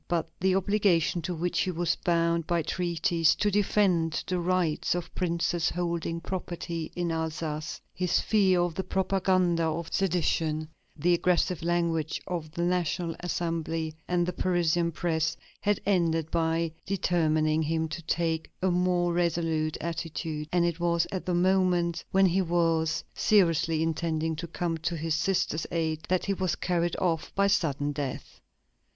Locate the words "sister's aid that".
25.13-26.25